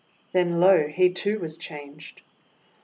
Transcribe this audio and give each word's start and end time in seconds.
Then, 0.31 0.59
lo! 0.59 0.87
he 0.87 1.11
too 1.11 1.37
was 1.37 1.57
changed. 1.57 2.21